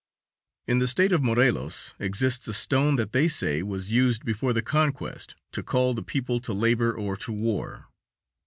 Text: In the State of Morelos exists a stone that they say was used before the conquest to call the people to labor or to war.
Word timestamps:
In 0.65 0.79
the 0.79 0.87
State 0.87 1.11
of 1.11 1.21
Morelos 1.21 1.93
exists 1.99 2.47
a 2.47 2.55
stone 2.55 2.95
that 2.95 3.11
they 3.11 3.27
say 3.27 3.61
was 3.61 3.91
used 3.91 4.25
before 4.25 4.51
the 4.51 4.63
conquest 4.63 5.35
to 5.51 5.61
call 5.61 5.93
the 5.93 6.01
people 6.01 6.39
to 6.39 6.53
labor 6.53 6.91
or 6.91 7.15
to 7.17 7.31
war. 7.31 7.87